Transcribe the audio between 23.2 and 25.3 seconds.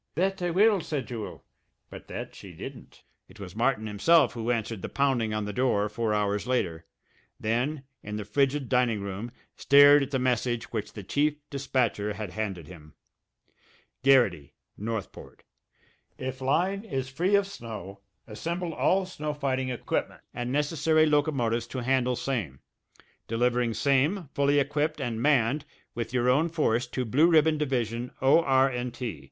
delivering same fully equipped and